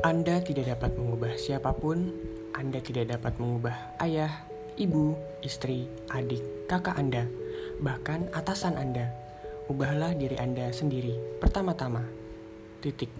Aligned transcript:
Anda 0.00 0.40
tidak 0.40 0.72
dapat 0.72 0.96
mengubah 0.96 1.36
siapa 1.36 1.76
pun, 1.76 2.08
Anda 2.56 2.80
tidak 2.80 3.12
dapat 3.12 3.36
mengubah 3.36 4.00
ayah, 4.00 4.32
ibu, 4.80 5.12
istri, 5.44 5.92
adik, 6.08 6.40
kakak 6.64 6.96
Anda, 6.96 7.28
bahkan 7.84 8.32
atasan 8.32 8.80
Anda. 8.80 9.12
Ubahlah 9.68 10.16
diri 10.16 10.40
Anda 10.40 10.72
sendiri 10.72 11.20
pertama-tama. 11.36 12.00
Titik. 12.80 13.12